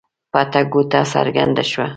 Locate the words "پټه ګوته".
0.31-1.01